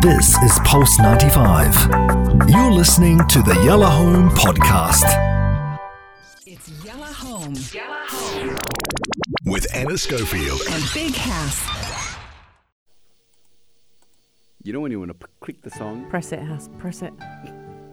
This 0.00 0.36
is 0.42 0.58
Pulse 0.64 0.98
95. 0.98 2.48
You're 2.48 2.70
listening 2.72 3.18
to 3.28 3.42
the 3.42 3.60
Yellow 3.64 3.86
Home 3.86 4.30
Podcast. 4.30 5.04
It's 6.46 6.68
Yellow 6.84 7.04
Home. 7.04 7.54
Yellow 7.72 8.06
Home. 8.08 8.56
With 9.44 9.66
Ana 9.74 9.98
Schofield. 9.98 10.60
And 10.70 10.84
Big 10.94 11.14
House. 11.14 12.16
You 14.62 14.72
know 14.72 14.80
when 14.80 14.90
you 14.90 14.98
want 15.00 15.10
to 15.10 15.14
p- 15.26 15.32
click 15.40 15.62
the 15.62 15.70
song? 15.70 16.08
Press 16.08 16.32
it, 16.32 16.40
Has. 16.40 16.68
Press 16.78 17.02
it. 17.02 17.12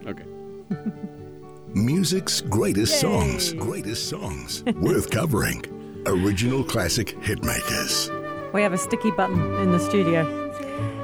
Okay. 0.06 0.26
Music's 1.74 2.42
greatest 2.42 3.00
songs. 3.02 3.54
Greatest 3.54 4.10
songs. 4.10 4.64
Worth 4.82 5.10
covering. 5.10 5.64
Original 6.06 6.64
classic 6.64 7.08
hitmakers. 7.22 8.14
We 8.54 8.62
have 8.62 8.74
a 8.74 8.78
sticky 8.78 9.12
button 9.12 9.56
in 9.56 9.72
the 9.72 9.80
studio. 9.80 10.46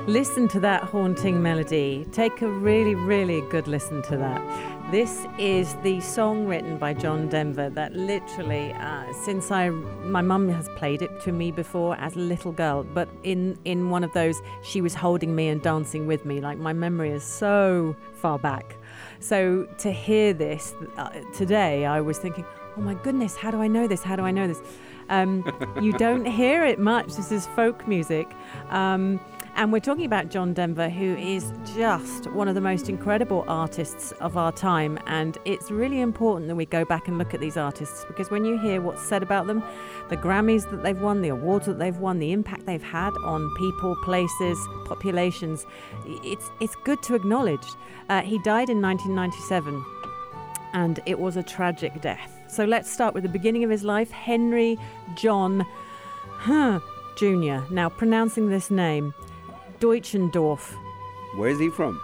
Listen 0.08 0.50
to 0.50 0.60
that 0.60 0.84
haunting 0.84 1.42
melody. 1.42 2.06
Take 2.12 2.42
a 2.42 2.48
really, 2.50 2.94
really 2.94 3.40
good 3.50 3.70
listen 3.70 4.02
to 4.02 4.18
that. 4.18 4.92
This 4.92 5.26
is 5.40 5.76
the 5.76 6.02
song 6.02 6.46
written 6.46 6.78
by 6.78 6.94
John 6.94 7.30
Denver 7.30 7.70
that 7.70 7.94
literally, 7.94 8.74
uh, 8.74 9.14
since 9.14 9.50
I, 9.50 9.70
my 9.70 10.20
mum 10.20 10.50
has 10.50 10.68
played 10.76 11.02
it 11.02 11.22
to 11.22 11.32
me 11.32 11.52
before 11.52 11.96
as 11.96 12.18
a 12.18 12.20
little 12.20 12.52
girl, 12.52 12.84
but 12.84 13.08
in 13.24 13.58
in 13.64 13.90
one 13.92 14.04
of 14.04 14.12
those, 14.12 14.42
she 14.62 14.82
was 14.82 14.94
holding 14.94 15.38
me 15.38 15.48
and 15.48 15.62
dancing 15.62 16.06
with 16.06 16.26
me. 16.26 16.42
Like 16.42 16.58
my 16.58 16.74
memory 16.74 17.12
is 17.12 17.24
so 17.24 17.96
far 18.14 18.38
back. 18.38 18.76
So 19.22 19.70
to 19.78 19.90
hear 19.90 20.34
this 20.34 20.76
uh, 20.98 21.12
today, 21.34 21.86
I 21.86 22.02
was 22.02 22.18
thinking, 22.18 22.46
oh 22.76 22.82
my 22.82 22.96
goodness, 22.96 23.38
how 23.38 23.52
do 23.52 23.62
I 23.62 23.70
know 23.70 23.88
this? 23.88 24.04
How 24.04 24.18
do 24.18 24.24
I 24.24 24.32
know 24.32 24.50
this? 24.50 24.60
Um, 25.08 25.46
you 25.82 25.94
don't 25.94 26.26
hear 26.26 26.66
it 26.66 26.78
much. 26.78 27.16
This 27.16 27.32
is 27.32 27.48
folk 27.48 27.88
music. 27.88 28.28
Um, 28.70 29.22
and 29.56 29.72
we're 29.72 29.80
talking 29.80 30.06
about 30.06 30.30
John 30.30 30.54
Denver, 30.54 30.90
who 30.90 31.16
is 31.16 31.52
just 31.76 32.26
one 32.32 32.48
of 32.48 32.56
the 32.56 32.62
most 32.62 32.90
incredible 32.90 33.46
artists 33.48 34.12
of 34.14 34.36
our 34.36 34.52
time. 34.52 34.98
And 35.06 35.38
it's 35.46 35.70
really 35.70 36.02
important 36.02 36.48
that 36.48 36.56
we 36.56 36.66
go 36.66 36.84
back 36.84 37.08
and 37.08 37.18
look 37.18 37.34
at 37.34 37.40
these 37.40 37.56
artists 37.56 38.04
because 38.06 38.32
when 38.32 38.46
you 38.46 38.58
hear 38.60 38.82
what's 38.82 39.02
said 39.02 39.22
about 39.22 39.46
them, 39.46 39.64
the 40.10 40.18
Grammys 40.18 40.70
that 40.72 40.82
they've 40.82 41.00
won, 41.00 41.22
the 41.22 41.30
awards 41.30 41.68
that 41.68 41.78
they've 41.78 41.98
won, 41.98 42.18
the 42.18 42.32
impact 42.32 42.66
they've 42.66 42.82
had 42.82 43.14
on 43.24 43.54
people, 43.58 43.96
places, 44.04 44.58
populations, 44.86 45.66
it's, 46.06 46.50
it's 46.60 46.76
good 46.84 47.04
to 47.04 47.14
acknowledge. 47.14 47.66
Uh, 48.10 48.22
he 48.22 48.40
died 48.40 48.70
in 48.70 48.82
1997 48.82 49.86
and 50.74 51.00
it 51.06 51.20
was 51.20 51.38
a 51.38 51.44
tragic 51.44 52.02
death. 52.02 52.40
So 52.48 52.66
let's 52.66 52.92
start 52.92 53.14
with 53.14 53.24
the 53.24 53.30
beginning 53.30 53.64
of 53.64 53.70
his 53.70 53.84
life 53.84 54.10
Henry 54.10 54.78
John 55.16 55.66
huh, 56.38 56.80
Jr. 57.16 57.60
Now, 57.72 57.90
pronouncing 57.90 58.50
this 58.50 58.72
name, 58.72 59.14
Deutschendorf. 59.88 60.74
Where 61.36 61.50
is 61.50 61.60
he 61.60 61.70
from? 61.70 62.00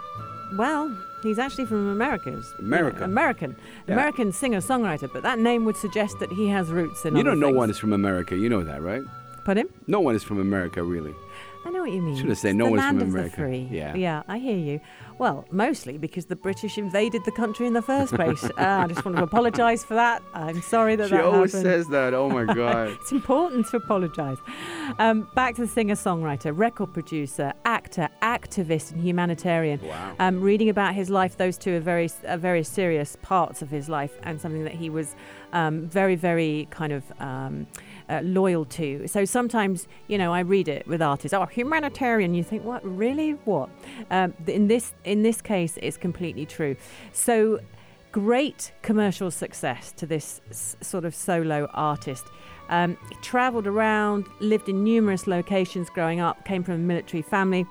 Well, 0.58 0.94
he's 1.22 1.38
actually 1.38 1.64
from 1.64 1.88
America. 1.88 2.42
America. 2.58 3.04
American. 3.04 3.56
Yeah. 3.86 3.94
American 3.94 4.32
singer 4.32 4.58
songwriter, 4.60 5.10
but 5.10 5.22
that 5.22 5.38
name 5.38 5.64
would 5.64 5.76
suggest 5.78 6.18
that 6.18 6.30
he 6.30 6.46
has 6.48 6.70
roots 6.70 7.06
in 7.06 7.16
You 7.16 7.22
don't 7.22 7.40
know, 7.40 7.46
things. 7.46 7.56
one 7.56 7.70
is 7.70 7.78
from 7.78 7.94
America. 7.94 8.36
You 8.36 8.50
know 8.50 8.62
that, 8.64 8.82
right? 8.82 9.02
Put 9.44 9.56
him? 9.56 9.68
No 9.86 10.00
one 10.00 10.14
is 10.14 10.22
from 10.22 10.38
America, 10.40 10.82
really. 10.82 11.14
I 11.64 11.70
know 11.70 11.80
what 11.80 11.92
you 11.92 12.02
mean. 12.02 12.16
Should 12.16 12.28
have 12.28 12.38
said 12.38 12.54
no 12.56 12.68
one's 12.70 12.82
from 12.84 13.00
America. 13.00 13.36
free. 13.36 13.66
Yeah. 13.70 13.94
Yeah, 13.94 14.22
I 14.28 14.38
hear 14.38 14.56
you. 14.58 14.80
Well, 15.20 15.44
mostly 15.50 15.98
because 15.98 16.24
the 16.24 16.34
British 16.34 16.78
invaded 16.78 17.26
the 17.26 17.30
country 17.30 17.66
in 17.66 17.74
the 17.74 17.82
first 17.82 18.14
place. 18.14 18.42
uh, 18.42 18.50
I 18.56 18.86
just 18.86 19.04
want 19.04 19.18
to 19.18 19.22
apologise 19.22 19.84
for 19.84 19.92
that. 19.92 20.22
I'm 20.32 20.62
sorry 20.62 20.96
that 20.96 21.10
she 21.10 21.14
that 21.16 21.24
always 21.26 21.52
happened. 21.52 21.70
says 21.70 21.88
that. 21.88 22.14
Oh 22.14 22.30
my 22.30 22.44
God. 22.54 22.96
It's 23.02 23.12
important 23.12 23.66
to 23.66 23.76
apologise. 23.76 24.38
Um, 24.98 25.28
back 25.34 25.56
to 25.56 25.60
the 25.60 25.68
singer 25.68 25.94
songwriter, 25.94 26.56
record 26.56 26.94
producer, 26.94 27.52
actor, 27.66 28.08
activist, 28.22 28.92
and 28.92 29.02
humanitarian. 29.02 29.78
Wow. 29.82 30.16
Um, 30.18 30.40
reading 30.40 30.70
about 30.70 30.94
his 30.94 31.10
life, 31.10 31.36
those 31.36 31.58
two 31.58 31.76
are 31.76 31.80
very, 31.80 32.08
are 32.26 32.38
very 32.38 32.64
serious 32.64 33.18
parts 33.20 33.60
of 33.60 33.68
his 33.68 33.90
life 33.90 34.12
and 34.22 34.40
something 34.40 34.64
that 34.64 34.72
he 34.74 34.88
was 34.88 35.14
um, 35.52 35.86
very, 35.86 36.14
very 36.14 36.66
kind 36.70 36.94
of. 36.94 37.04
Uh, 38.10 38.20
loyal 38.24 38.64
to. 38.64 39.06
So 39.06 39.24
sometimes, 39.24 39.86
you 40.08 40.18
know, 40.18 40.32
I 40.34 40.40
read 40.40 40.66
it 40.68 40.84
with 40.88 41.00
artists. 41.00 41.32
Oh, 41.32 41.46
humanitarian. 41.46 42.34
You 42.34 42.42
think, 42.42 42.64
what? 42.64 42.82
Really? 42.84 43.30
What? 43.44 43.68
Um, 44.10 44.34
in 44.48 44.66
this 44.66 44.94
in 45.04 45.22
this 45.22 45.40
case, 45.40 45.78
it's 45.80 45.96
completely 45.96 46.44
true. 46.44 46.74
So 47.12 47.60
great 48.10 48.72
commercial 48.82 49.30
success 49.30 49.92
to 49.92 50.06
this 50.06 50.40
s- 50.50 50.76
sort 50.80 51.04
of 51.04 51.14
solo 51.14 51.68
artist. 51.72 52.24
Um, 52.68 52.96
he 53.08 53.14
travelled 53.22 53.66
around, 53.68 54.26
lived 54.40 54.68
in 54.68 54.82
numerous 54.82 55.26
locations 55.26 55.88
growing 55.90 56.20
up, 56.20 56.44
came 56.44 56.62
from 56.64 56.74
a 56.74 56.78
military 56.78 57.22
family, 57.22 57.64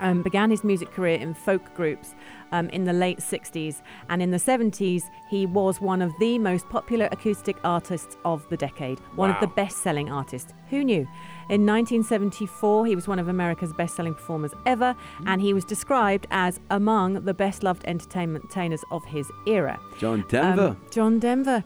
um, 0.00 0.22
began 0.22 0.50
his 0.50 0.64
music 0.64 0.90
career 0.92 1.18
in 1.18 1.34
folk 1.34 1.74
groups 1.74 2.14
um, 2.52 2.68
in 2.70 2.84
the 2.84 2.92
late 2.92 3.18
60s. 3.18 3.82
And 4.08 4.22
in 4.22 4.30
the 4.30 4.36
70s, 4.36 5.04
he 5.28 5.46
was 5.46 5.80
one 5.80 6.02
of 6.02 6.12
the 6.20 6.38
most 6.38 6.68
popular 6.68 7.08
acoustic 7.10 7.56
artists 7.64 8.16
of 8.24 8.48
the 8.48 8.56
decade, 8.56 8.98
one 9.16 9.30
of 9.30 9.40
the 9.40 9.46
best 9.46 9.78
selling 9.78 10.10
artists. 10.10 10.52
Who 10.70 10.84
knew? 10.84 11.08
In 11.48 11.66
1974, 11.66 12.86
he 12.86 12.94
was 12.94 13.08
one 13.08 13.18
of 13.18 13.28
America's 13.28 13.72
best 13.72 13.96
selling 13.96 14.14
performers 14.14 14.52
ever, 14.66 14.94
and 15.26 15.40
he 15.40 15.52
was 15.52 15.64
described 15.64 16.26
as 16.30 16.60
among 16.70 17.24
the 17.24 17.34
best 17.34 17.62
loved 17.62 17.84
entertainers 17.86 18.84
of 18.90 19.04
his 19.04 19.30
era. 19.46 19.78
John 19.98 20.24
Denver. 20.28 20.68
Um, 20.68 20.86
John 20.90 21.18
Denver. 21.18 21.64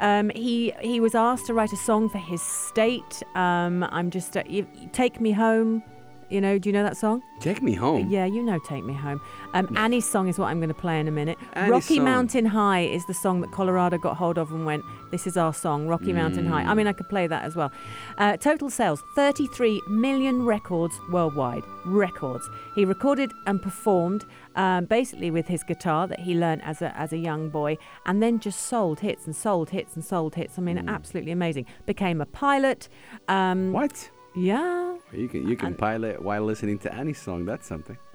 Um, 0.00 0.30
he 0.30 0.72
he 0.80 0.98
was 0.98 1.14
asked 1.14 1.46
to 1.46 1.54
write 1.54 1.72
a 1.72 1.76
song 1.76 2.08
for 2.08 2.18
his 2.18 2.40
state. 2.40 3.22
Um, 3.34 3.84
I'm 3.84 4.10
just 4.10 4.36
uh, 4.36 4.42
you, 4.48 4.66
take 4.92 5.20
me 5.20 5.32
home. 5.32 5.82
You 6.30 6.40
know, 6.40 6.58
do 6.58 6.68
you 6.68 6.72
know 6.72 6.82
that 6.84 6.96
song? 6.96 7.22
Take 7.40 7.60
me 7.62 7.74
home. 7.74 8.08
Yeah, 8.08 8.24
you 8.24 8.42
know, 8.42 8.58
take 8.60 8.84
me 8.84 8.92
home. 8.94 9.20
Um, 9.54 9.68
Annie's 9.76 10.08
song 10.08 10.28
is 10.28 10.38
what 10.38 10.46
I'm 10.46 10.58
going 10.58 10.68
to 10.68 10.74
play 10.74 11.00
in 11.00 11.08
a 11.08 11.10
minute. 11.10 11.38
Annie's 11.54 11.70
Rocky 11.70 11.96
song. 11.96 12.04
Mountain 12.04 12.46
High 12.46 12.80
is 12.82 13.04
the 13.06 13.14
song 13.14 13.40
that 13.40 13.50
Colorado 13.50 13.98
got 13.98 14.16
hold 14.16 14.38
of 14.38 14.52
and 14.52 14.64
went, 14.64 14.84
"This 15.10 15.26
is 15.26 15.36
our 15.36 15.52
song, 15.52 15.88
Rocky 15.88 16.12
Mountain 16.12 16.46
High." 16.46 16.62
I 16.62 16.74
mean, 16.74 16.86
I 16.86 16.92
could 16.92 17.08
play 17.08 17.26
that 17.26 17.42
as 17.44 17.56
well. 17.56 17.72
Uh, 18.18 18.36
total 18.36 18.70
sales: 18.70 19.02
33 19.16 19.80
million 19.88 20.44
records 20.44 20.94
worldwide. 21.10 21.64
Records. 21.84 22.48
He 22.74 22.84
recorded 22.84 23.32
and 23.46 23.60
performed 23.60 24.24
um, 24.54 24.84
basically 24.84 25.30
with 25.30 25.48
his 25.48 25.64
guitar 25.64 26.06
that 26.06 26.20
he 26.20 26.34
learned 26.34 26.62
as 26.62 26.80
a 26.82 26.96
as 26.96 27.12
a 27.12 27.18
young 27.18 27.48
boy, 27.48 27.76
and 28.06 28.22
then 28.22 28.38
just 28.38 28.60
sold 28.66 29.00
hits 29.00 29.26
and 29.26 29.34
sold 29.34 29.70
hits 29.70 29.96
and 29.96 30.04
sold 30.04 30.34
hits. 30.36 30.58
I 30.58 30.62
mean, 30.62 30.88
absolutely 30.88 31.32
amazing. 31.32 31.66
Became 31.86 32.20
a 32.20 32.26
pilot. 32.26 32.88
Um, 33.28 33.72
What? 33.72 34.10
Yeah. 34.36 34.89
You 35.12 35.28
can 35.28 35.48
you 35.48 35.56
can 35.56 35.68
And- 35.68 35.78
pilot 35.78 36.22
while 36.22 36.42
listening 36.42 36.78
to 36.80 36.94
Annie's 36.94 37.20
song. 37.20 37.44
That's 37.44 37.66
something. 37.66 37.98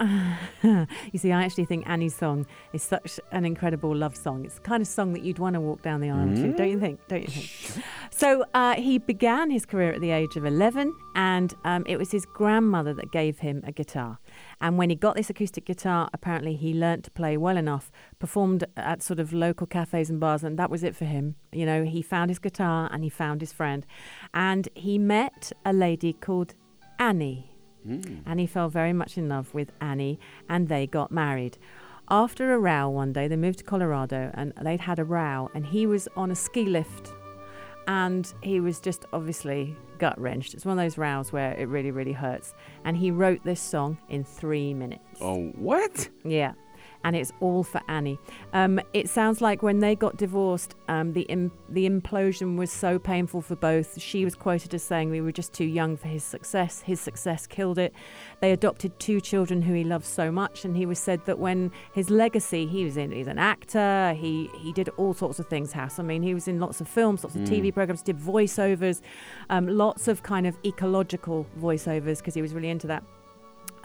you 0.62 1.18
see, 1.18 1.32
I 1.32 1.44
actually 1.44 1.66
think 1.66 1.88
Annie's 1.88 2.14
song 2.14 2.46
is 2.72 2.82
such 2.82 3.20
an 3.32 3.44
incredible 3.44 3.94
love 3.94 4.16
song. 4.16 4.44
It's 4.44 4.54
the 4.54 4.60
kind 4.62 4.80
of 4.80 4.86
song 4.88 5.12
that 5.12 5.22
you'd 5.22 5.38
want 5.38 5.54
to 5.54 5.60
walk 5.60 5.82
down 5.82 6.00
the 6.00 6.10
aisle 6.10 6.28
to, 6.34 6.52
don't 6.52 6.70
you 6.70 6.80
think? 6.80 7.00
Don't 7.08 7.22
you 7.22 7.28
think? 7.28 7.84
So 8.10 8.44
uh, 8.54 8.74
he 8.76 8.98
began 8.98 9.50
his 9.50 9.66
career 9.66 9.92
at 9.92 10.00
the 10.00 10.10
age 10.10 10.36
of 10.36 10.46
11, 10.46 10.94
and 11.14 11.54
um, 11.64 11.84
it 11.86 11.98
was 11.98 12.12
his 12.12 12.24
grandmother 12.24 12.94
that 12.94 13.12
gave 13.12 13.40
him 13.40 13.62
a 13.66 13.72
guitar. 13.72 14.18
And 14.60 14.78
when 14.78 14.88
he 14.88 14.96
got 14.96 15.16
this 15.16 15.28
acoustic 15.28 15.66
guitar, 15.66 16.08
apparently 16.14 16.56
he 16.56 16.72
learnt 16.72 17.04
to 17.04 17.10
play 17.10 17.36
well 17.36 17.58
enough, 17.58 17.92
performed 18.18 18.64
at 18.76 19.02
sort 19.02 19.20
of 19.20 19.34
local 19.34 19.66
cafes 19.66 20.08
and 20.08 20.18
bars, 20.18 20.42
and 20.42 20.58
that 20.58 20.70
was 20.70 20.82
it 20.82 20.96
for 20.96 21.04
him. 21.04 21.36
You 21.52 21.66
know, 21.66 21.84
he 21.84 22.00
found 22.00 22.30
his 22.30 22.38
guitar 22.38 22.88
and 22.90 23.04
he 23.04 23.10
found 23.10 23.40
his 23.42 23.52
friend. 23.52 23.84
And 24.32 24.68
he 24.74 24.98
met 24.98 25.52
a 25.64 25.72
lady 25.74 26.14
called 26.14 26.54
Annie 26.98 27.50
hmm. 27.84 28.00
and 28.26 28.40
he 28.40 28.46
fell 28.46 28.68
very 28.68 28.92
much 28.92 29.16
in 29.16 29.28
love 29.28 29.52
with 29.54 29.72
Annie, 29.80 30.18
and 30.48 30.68
they 30.68 30.86
got 30.86 31.10
married. 31.10 31.58
After 32.08 32.54
a 32.54 32.58
row 32.58 32.88
one 32.88 33.12
day, 33.12 33.26
they 33.26 33.36
moved 33.36 33.58
to 33.58 33.64
Colorado, 33.64 34.30
and 34.34 34.52
they'd 34.62 34.80
had 34.80 34.98
a 34.98 35.04
row, 35.04 35.50
and 35.54 35.66
he 35.66 35.86
was 35.86 36.08
on 36.16 36.30
a 36.30 36.36
ski 36.36 36.64
lift, 36.64 37.12
and 37.88 38.32
he 38.42 38.60
was 38.60 38.80
just 38.80 39.06
obviously 39.12 39.76
gut 39.98 40.18
wrenched. 40.20 40.54
It's 40.54 40.64
one 40.64 40.78
of 40.78 40.84
those 40.84 40.98
rows 40.98 41.32
where 41.32 41.52
it 41.54 41.68
really, 41.68 41.90
really 41.90 42.12
hurts. 42.12 42.54
And 42.84 42.96
he 42.96 43.10
wrote 43.10 43.42
this 43.44 43.60
song 43.60 43.98
in 44.08 44.24
three 44.24 44.74
minutes. 44.74 45.18
Oh, 45.20 45.46
what? 45.56 46.08
Yeah. 46.24 46.52
And 47.06 47.14
it's 47.14 47.32
all 47.38 47.62
for 47.62 47.80
Annie. 47.86 48.18
Um, 48.52 48.80
it 48.92 49.08
sounds 49.08 49.40
like 49.40 49.62
when 49.62 49.78
they 49.78 49.94
got 49.94 50.16
divorced, 50.16 50.74
um, 50.88 51.12
the 51.12 51.22
Im- 51.22 51.52
the 51.68 51.88
implosion 51.88 52.56
was 52.56 52.72
so 52.72 52.98
painful 52.98 53.42
for 53.42 53.54
both. 53.54 54.00
She 54.00 54.24
was 54.24 54.34
quoted 54.34 54.74
as 54.74 54.82
saying, 54.82 55.10
"We 55.10 55.20
were 55.20 55.30
just 55.30 55.52
too 55.52 55.66
young 55.66 55.96
for 55.96 56.08
his 56.08 56.24
success. 56.24 56.80
His 56.80 57.00
success 57.00 57.46
killed 57.46 57.78
it." 57.78 57.92
They 58.40 58.50
adopted 58.50 58.98
two 58.98 59.20
children 59.20 59.62
who 59.62 59.72
he 59.72 59.84
loved 59.84 60.04
so 60.04 60.32
much, 60.32 60.64
and 60.64 60.76
he 60.76 60.84
was 60.84 60.98
said 60.98 61.24
that 61.26 61.38
when 61.38 61.70
his 61.92 62.10
legacy, 62.10 62.66
he 62.66 62.84
was 62.84 62.96
in, 62.96 63.12
he's 63.12 63.28
an 63.28 63.38
actor. 63.38 64.12
He 64.14 64.50
he 64.58 64.72
did 64.72 64.88
all 64.96 65.14
sorts 65.14 65.38
of 65.38 65.46
things. 65.46 65.70
House. 65.70 66.00
I 66.00 66.02
mean, 66.02 66.24
he 66.24 66.34
was 66.34 66.48
in 66.48 66.58
lots 66.58 66.80
of 66.80 66.88
films, 66.88 67.22
lots 67.22 67.36
of 67.36 67.42
TV 67.42 67.72
programs, 67.72 68.02
did 68.02 68.18
voiceovers, 68.18 69.00
um, 69.48 69.68
lots 69.68 70.08
of 70.08 70.24
kind 70.24 70.44
of 70.44 70.58
ecological 70.64 71.46
voiceovers 71.60 72.18
because 72.18 72.34
he 72.34 72.42
was 72.42 72.52
really 72.52 72.68
into 72.68 72.88
that. 72.88 73.04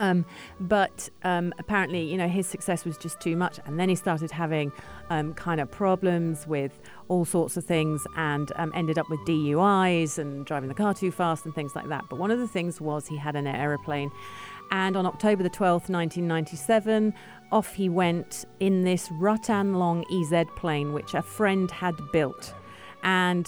Um, 0.00 0.24
but 0.60 1.08
um, 1.22 1.52
apparently, 1.58 2.02
you 2.02 2.16
know, 2.16 2.28
his 2.28 2.46
success 2.46 2.84
was 2.84 2.96
just 2.98 3.20
too 3.20 3.36
much, 3.36 3.58
and 3.66 3.78
then 3.78 3.88
he 3.88 3.94
started 3.94 4.30
having 4.30 4.72
um, 5.10 5.34
kind 5.34 5.60
of 5.60 5.70
problems 5.70 6.46
with 6.46 6.78
all 7.08 7.24
sorts 7.24 7.56
of 7.56 7.64
things, 7.64 8.06
and 8.16 8.52
um, 8.56 8.72
ended 8.74 8.98
up 8.98 9.08
with 9.10 9.20
DUIs 9.20 10.18
and 10.18 10.44
driving 10.46 10.68
the 10.68 10.74
car 10.74 10.94
too 10.94 11.10
fast 11.10 11.44
and 11.44 11.54
things 11.54 11.76
like 11.76 11.88
that. 11.88 12.04
But 12.08 12.18
one 12.18 12.30
of 12.30 12.38
the 12.38 12.48
things 12.48 12.80
was 12.80 13.06
he 13.06 13.16
had 13.16 13.36
an 13.36 13.46
aeroplane, 13.46 14.10
And 14.70 14.96
on 14.96 15.04
October 15.06 15.42
the 15.42 15.50
12th, 15.50 15.90
1997, 15.90 17.12
off 17.52 17.74
he 17.74 17.88
went 17.88 18.46
in 18.60 18.84
this 18.84 19.08
Rutan 19.10 19.76
Long 19.76 20.04
EZ 20.10 20.46
plane, 20.56 20.92
which 20.94 21.14
a 21.14 21.22
friend 21.22 21.70
had 21.70 21.94
built. 22.12 22.54
And 23.02 23.46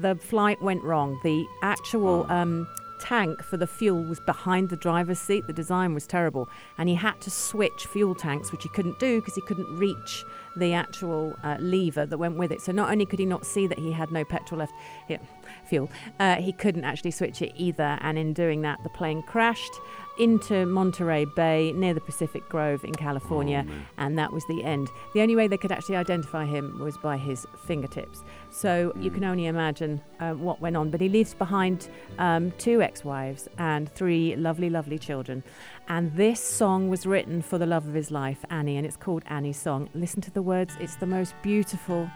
the 0.00 0.16
flight 0.16 0.60
went 0.60 0.82
wrong. 0.82 1.20
The 1.22 1.46
actual 1.62 2.30
um, 2.30 2.66
tank 2.98 3.42
for 3.42 3.56
the 3.56 3.66
fuel 3.66 4.02
was 4.02 4.20
behind 4.20 4.68
the 4.68 4.76
driver's 4.76 5.18
seat. 5.18 5.46
The 5.46 5.52
design 5.52 5.94
was 5.94 6.06
terrible. 6.06 6.48
And 6.78 6.88
he 6.88 6.94
had 6.94 7.20
to 7.22 7.30
switch 7.30 7.86
fuel 7.86 8.14
tanks, 8.14 8.52
which 8.52 8.62
he 8.62 8.68
couldn't 8.68 8.98
do 8.98 9.20
because 9.20 9.34
he 9.34 9.40
couldn't 9.40 9.76
reach 9.76 10.24
the 10.56 10.72
actual 10.72 11.34
uh, 11.42 11.56
lever 11.60 12.06
that 12.06 12.18
went 12.18 12.36
with 12.36 12.52
it. 12.52 12.60
So 12.60 12.72
not 12.72 12.90
only 12.90 13.06
could 13.06 13.18
he 13.18 13.26
not 13.26 13.46
see 13.46 13.66
that 13.66 13.78
he 13.78 13.92
had 13.92 14.10
no 14.10 14.24
petrol 14.24 14.60
left, 14.60 14.72
yeah, 15.08 15.18
fuel, 15.64 15.90
uh, 16.18 16.36
he 16.36 16.52
couldn't 16.52 16.84
actually 16.84 17.10
switch 17.10 17.42
it 17.42 17.52
either. 17.56 17.98
And 18.00 18.18
in 18.18 18.32
doing 18.32 18.62
that, 18.62 18.82
the 18.82 18.88
plane 18.88 19.22
crashed 19.22 19.80
into 20.18 20.64
Monterey 20.64 21.26
Bay 21.36 21.72
near 21.72 21.92
the 21.92 22.00
Pacific 22.00 22.48
Grove 22.48 22.84
in 22.84 22.94
California, 22.94 23.66
and 23.98 24.18
that 24.18 24.32
was 24.32 24.42
the 24.46 24.64
end. 24.64 24.88
The 25.12 25.20
only 25.20 25.36
way 25.36 25.46
they 25.46 25.58
could 25.58 25.72
actually 25.72 25.96
identify 25.96 26.46
him 26.46 26.78
was 26.78 26.96
by 26.96 27.18
his 27.18 27.46
fingertips. 27.66 28.24
So 28.50 28.94
you 28.98 29.10
can 29.10 29.24
only 29.24 29.44
imagine 29.44 30.00
uh, 30.18 30.32
what 30.32 30.60
went 30.62 30.76
on. 30.76 30.90
But 30.90 31.02
he 31.02 31.10
leaves 31.10 31.34
behind 31.34 31.90
um, 32.18 32.52
two 32.52 32.80
ex 32.80 33.04
wives 33.04 33.48
and 33.58 33.92
three 33.92 34.34
lovely, 34.36 34.70
lovely 34.70 34.98
children. 34.98 35.42
And 35.88 36.12
this 36.16 36.42
song 36.42 36.88
was 36.88 37.06
written 37.06 37.42
for 37.42 37.58
the 37.58 37.66
love 37.66 37.86
of 37.86 37.94
his 37.94 38.10
life, 38.10 38.44
Annie, 38.50 38.76
and 38.76 38.84
it's 38.84 38.96
called 38.96 39.22
Annie's 39.26 39.56
Song. 39.56 39.88
Listen 39.94 40.20
to 40.22 40.32
the 40.32 40.42
words, 40.42 40.74
it's 40.80 40.96
the 40.96 41.06
most 41.06 41.32
beautiful 41.42 42.10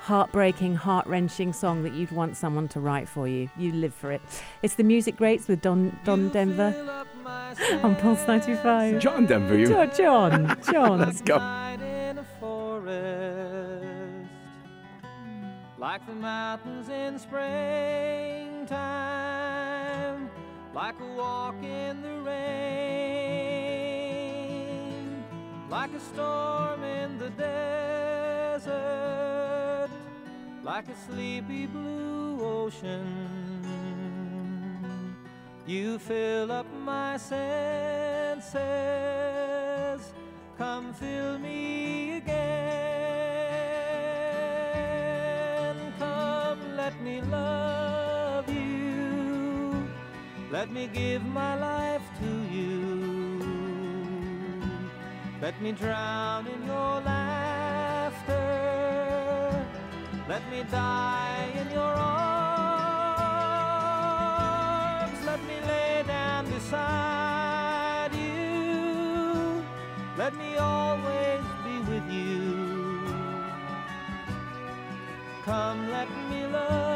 heartbreaking, 0.00 0.76
heart 0.76 1.04
wrenching 1.08 1.52
song 1.52 1.82
that 1.82 1.92
you'd 1.92 2.12
want 2.12 2.36
someone 2.36 2.68
to 2.68 2.78
write 2.78 3.08
for 3.08 3.26
you. 3.26 3.50
You 3.58 3.72
live 3.72 3.92
for 3.94 4.12
it. 4.12 4.22
It's 4.62 4.76
the 4.76 4.84
Music 4.84 5.16
Greats 5.16 5.48
with 5.48 5.60
Don 5.60 5.98
Don 6.04 6.28
Denver 6.28 6.72
on 7.82 7.96
Pulse 7.96 8.24
95. 8.28 9.00
John 9.00 9.26
Denver, 9.26 9.58
you. 9.58 9.66
Jo- 9.66 9.86
John, 9.86 10.56
John. 10.70 11.00
Let's 11.00 11.20
go. 11.22 11.38
Night 11.38 11.80
in 11.80 12.18
a 12.18 12.24
forest, 12.38 14.28
like 15.78 16.06
the 16.06 16.14
mountains 16.14 16.88
in 16.88 17.18
springtime, 17.18 18.70
like 20.72 20.94
a 21.00 21.06
walk 21.16 21.56
in 21.64 22.00
the 22.02 22.20
rain, 22.20 22.85
like 25.76 25.92
a 25.92 26.00
storm 26.00 26.82
in 26.82 27.18
the 27.18 27.28
desert, 28.56 28.70
like 30.64 30.88
a 30.88 30.96
sleepy 31.06 31.66
blue 31.66 32.40
ocean. 32.40 33.06
You 35.66 35.98
fill 35.98 36.50
up 36.50 36.66
my 36.82 37.18
senses. 37.18 38.54
Come 40.56 40.94
fill 40.94 41.38
me 41.38 42.16
again. 42.16 43.36
Come, 45.98 46.76
let 46.78 46.98
me 47.02 47.20
love 47.20 48.48
you. 48.48 49.86
Let 50.50 50.70
me 50.70 50.88
give 50.90 51.22
my 51.22 51.54
life 51.68 52.08
to 52.22 52.30
you. 52.50 52.85
Let 55.46 55.62
me 55.62 55.70
drown 55.70 56.48
in 56.48 56.66
your 56.66 57.00
laughter. 57.02 58.34
Let 60.28 60.42
me 60.50 60.64
die 60.68 61.52
in 61.54 61.70
your 61.70 61.82
arms. 61.84 62.34
Let 65.24 65.40
me 65.44 65.60
lay 65.68 66.02
down 66.04 66.50
beside 66.50 68.12
you. 68.12 69.62
Let 70.18 70.34
me 70.34 70.56
always 70.56 71.44
be 71.64 71.78
with 71.92 72.10
you. 72.10 73.06
Come, 75.44 75.88
let 75.92 76.08
me 76.28 76.44
love 76.48 76.95